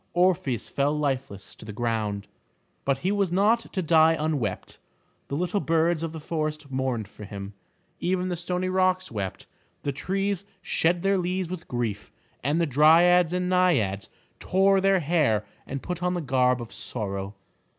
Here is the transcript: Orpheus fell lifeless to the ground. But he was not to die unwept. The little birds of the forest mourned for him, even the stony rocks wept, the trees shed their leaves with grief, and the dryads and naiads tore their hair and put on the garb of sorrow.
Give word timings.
Orpheus 0.13 0.67
fell 0.67 0.97
lifeless 0.97 1.53
to 1.53 1.63
the 1.63 1.71
ground. 1.71 2.25
But 2.85 2.97
he 3.05 3.11
was 3.11 3.31
not 3.31 3.71
to 3.71 3.83
die 3.83 4.13
unwept. 4.17 4.79
The 5.27 5.35
little 5.35 5.59
birds 5.59 6.01
of 6.01 6.11
the 6.11 6.19
forest 6.19 6.71
mourned 6.71 7.07
for 7.07 7.23
him, 7.23 7.53
even 7.99 8.27
the 8.27 8.35
stony 8.35 8.67
rocks 8.67 9.11
wept, 9.11 9.45
the 9.83 9.91
trees 9.91 10.43
shed 10.63 11.03
their 11.03 11.19
leaves 11.19 11.51
with 11.51 11.67
grief, 11.67 12.11
and 12.43 12.59
the 12.59 12.65
dryads 12.65 13.31
and 13.31 13.47
naiads 13.47 14.09
tore 14.39 14.81
their 14.81 15.01
hair 15.01 15.45
and 15.67 15.83
put 15.83 16.01
on 16.01 16.15
the 16.15 16.21
garb 16.21 16.63
of 16.63 16.73
sorrow. 16.73 17.35